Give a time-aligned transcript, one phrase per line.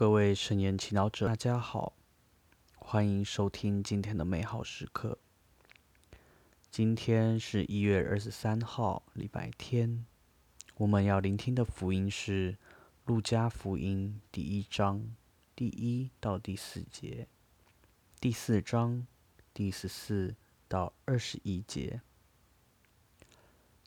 [0.00, 1.92] 各位圣言祈祷者，大家好，
[2.74, 5.18] 欢迎收听今天的美好时刻。
[6.70, 10.06] 今天是一月二十三号，礼拜天。
[10.76, 12.52] 我们要聆听的福音是
[13.04, 15.04] 《路加福音》第一章
[15.54, 17.28] 第一到第四节，
[18.18, 19.06] 第四章
[19.52, 20.34] 第十四
[20.66, 22.00] 到二十一节。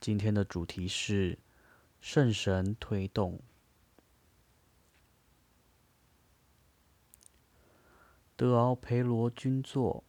[0.00, 1.38] 今天的主题是
[2.00, 3.38] 圣神推动。
[8.38, 10.04] 德奥培罗君座，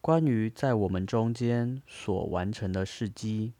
[0.00, 3.52] 关于在我们中间所完成的事迹，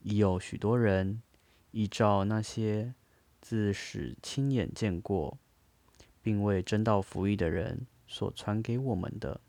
[0.00, 1.22] 已有许多人
[1.70, 2.94] 依照那些
[3.40, 5.38] 自始亲眼见过，
[6.20, 9.40] 并未真道服役的人所传给我们的，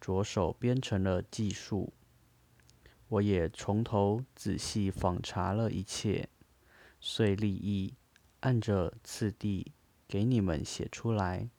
[0.00, 1.92] 着手编成了记述。
[3.08, 6.30] 我也从头仔细访查了一切，
[6.98, 7.92] 遂立意
[8.40, 9.72] 按着次第
[10.08, 11.50] 给你们写出来。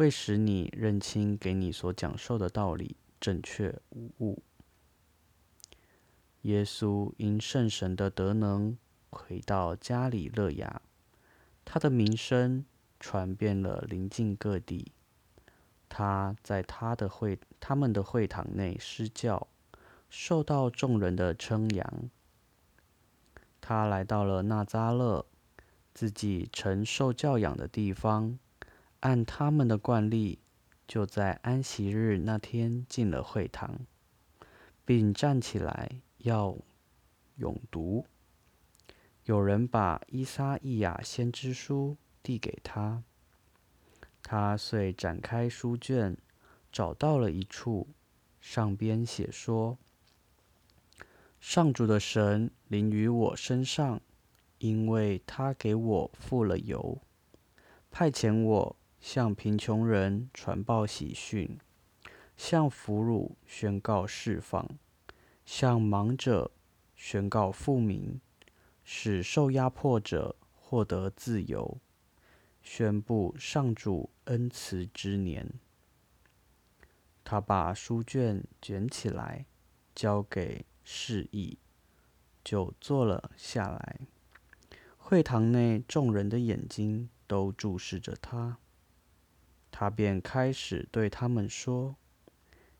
[0.00, 4.42] 为使你认清给你所讲授的道理正确无误，
[6.40, 8.78] 耶稣因圣神的德能
[9.10, 10.80] 回到加里勒亚，
[11.66, 12.64] 他的名声
[12.98, 14.90] 传遍了邻近各地。
[15.90, 19.48] 他在他的会他们的会堂内施教，
[20.08, 22.08] 受到众人的称扬。
[23.60, 25.26] 他来到了纳扎勒，
[25.92, 28.38] 自己曾受教养的地方。
[29.00, 30.38] 按他们的惯例，
[30.86, 33.86] 就在安息日那天进了会堂，
[34.84, 36.56] 并站起来要
[37.38, 38.04] 诵读。
[39.24, 43.02] 有人把伊莎伊亚先知书递给他，
[44.22, 46.16] 他遂展开书卷，
[46.70, 47.88] 找到了一处，
[48.38, 49.78] 上边写说
[51.40, 54.00] ：“上主的神临于我身上，
[54.58, 57.00] 因为他给我付了油，
[57.90, 61.58] 派遣我。”向贫穷人传报喜讯，
[62.36, 64.68] 向俘虏宣告释放，
[65.44, 66.50] 向盲者
[66.94, 68.20] 宣告复明，
[68.84, 71.78] 使受压迫者获得自由，
[72.62, 75.50] 宣布上主恩慈之年。
[77.24, 79.46] 他把书卷卷起来，
[79.94, 81.58] 交给示意，
[82.44, 84.00] 就坐了下来。
[84.98, 88.58] 会堂内众人的眼睛都注视着他。
[89.70, 91.96] 他便开始对他们说：“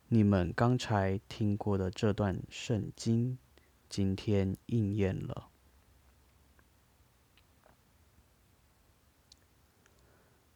[0.08, 3.38] 你们刚才听过的这段圣经，
[3.88, 5.48] 今天应验了。”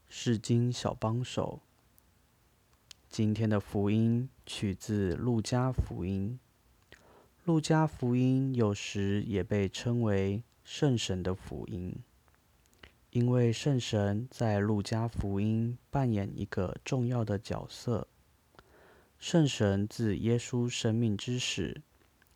[0.09, 1.61] 释经小帮手。
[3.09, 6.39] 今天的福音取自路加福音。
[7.45, 11.97] 路加福音有时也被称为圣神的福音。
[13.15, 18.09] 因为圣神在路加福音扮演一个重要的角色，
[19.21, 21.81] 圣神自耶稣生命之始，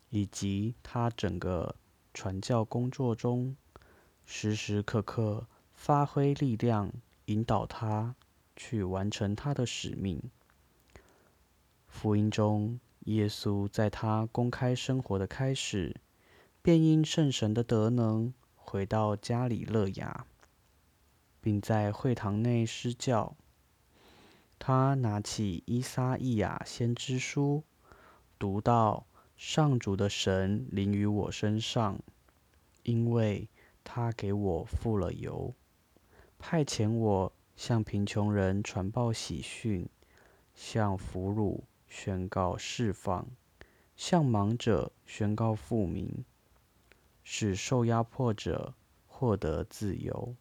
[0.09, 1.75] 以及他整个
[2.13, 3.57] 传教工作中，
[4.25, 6.89] 时时刻刻发挥力量，
[7.25, 8.15] 引导他
[8.55, 10.31] 去完成他的使命。
[11.89, 15.99] 福音中，耶稣在他公开生活的开始，
[16.61, 20.25] 便因圣神的德能，回到加里勒亚。
[21.41, 23.35] 并在会堂内施教。
[24.57, 27.63] 他拿起伊撒伊亚先知书，
[28.37, 29.05] 读到
[29.37, 31.97] ：“上主的神临于我身上，
[32.83, 33.47] 因为
[33.85, 35.53] 他给我付了油，
[36.37, 39.87] 派遣我向贫穷人传报喜讯，
[40.53, 43.25] 向俘虏宣告释放，
[43.95, 46.25] 向盲者宣告复明，
[47.23, 48.73] 使受压迫者
[49.07, 50.35] 获得自由。”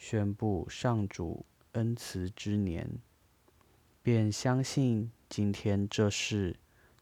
[0.00, 2.90] 宣布上主恩慈之年，
[4.02, 6.56] 便相信今天这事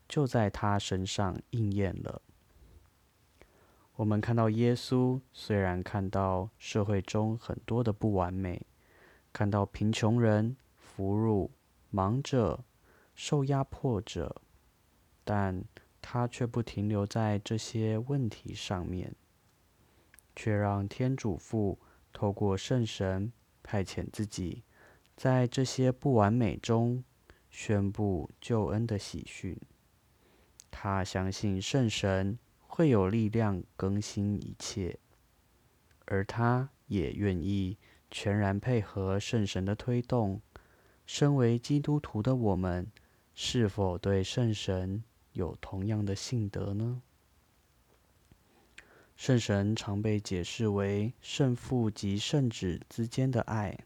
[0.09, 2.21] 就在他身上应验了。
[3.95, 8.67] 我们看到耶稣虽然看到社会中很多的不完美，
[9.33, 11.49] 看到贫穷人、俘虏、
[11.97, 12.65] 盲者、
[13.15, 14.43] 受压迫者，
[15.23, 15.63] 但
[16.03, 19.15] 他却不停留在这些问题上面，
[20.35, 21.79] 却让天主父。
[22.19, 23.33] 透过圣神
[23.63, 24.65] 派遣自己，
[25.17, 27.05] 在这些不完美中
[27.49, 29.57] 宣布救恩的喜讯。
[30.69, 32.37] 他相信圣神
[32.67, 34.99] 会有力量更新一切，
[36.07, 37.79] 而他也愿意
[38.11, 40.43] 全然配合圣神的推动。
[41.07, 42.91] 身为基督徒的我们，
[43.33, 45.05] 是否对圣神
[45.35, 47.01] 有同样的信德呢？
[49.19, 53.77] 圣神常被解释为圣父及圣子之间的爱。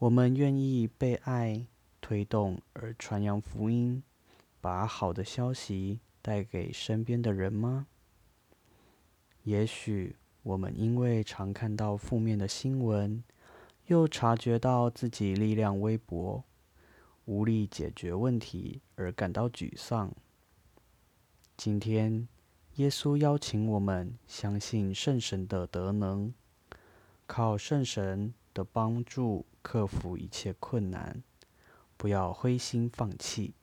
[0.00, 1.64] 我们愿意被爱
[2.00, 4.02] 推动而传扬福音，
[4.60, 7.86] 把好的消息带给身边的人吗？
[9.44, 13.22] 也许我们因为常看到负面的新闻，
[13.86, 16.42] 又察觉到自己力量微薄，
[17.26, 20.12] 无力解决问题而感到沮丧。
[21.56, 22.26] 今天，
[22.76, 26.32] 耶稣邀请我们相信圣神的德能，
[27.26, 29.46] 靠圣神的帮助。
[29.62, 31.22] 克服一切困难，
[31.96, 33.54] 不要灰心放弃，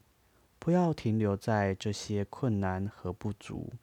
[0.58, 3.74] 不要停留在这些困难和不足，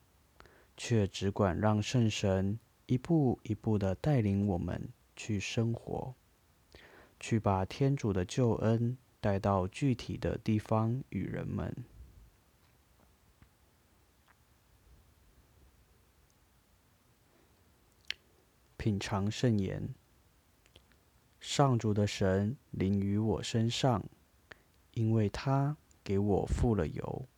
[0.79, 6.15] 却只管让圣神一步一步的带领我们去生活，
[7.21, 11.77] 去把天主的救恩带到具体的地方与人们。
[18.77, 19.95] 品尝圣言。
[21.41, 24.05] 上主的神临于我身上，
[24.93, 27.29] 因为他给我付了油，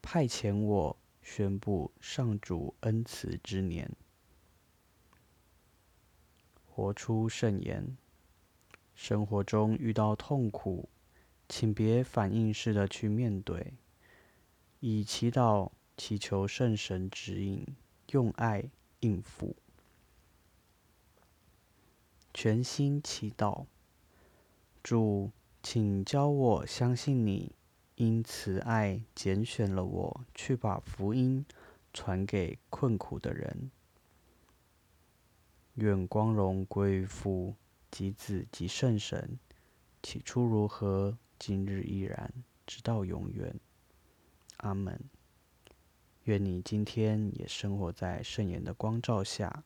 [0.00, 3.90] 派遣我宣布上主恩慈之年。
[6.66, 7.96] 活出圣言。
[8.94, 10.88] 生活中遇到痛苦，
[11.48, 13.72] 请别反应式的去面对，
[14.80, 17.66] 以祈祷祈求圣神指引，
[18.10, 18.62] 用爱
[19.00, 19.56] 应付。
[22.34, 23.66] 全心祈祷，
[24.82, 25.30] 主，
[25.62, 27.52] 请教我相信你，
[27.96, 31.44] 因慈爱拣选了我，去把福音
[31.92, 33.70] 传给困苦的人。
[35.74, 37.54] 愿光荣归于父
[37.90, 39.38] 及子及圣神，
[40.02, 42.32] 起初如何，今日依然，
[42.66, 43.54] 直到永远。
[44.56, 44.98] 阿门。
[46.24, 49.64] 愿你今天也生活在圣言的光照下。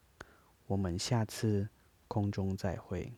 [0.66, 1.68] 我们下次。
[2.08, 3.12] 空中再会。